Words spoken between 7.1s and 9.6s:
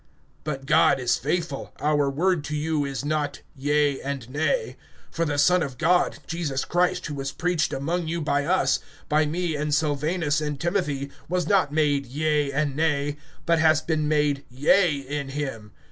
was preached among you by us, by me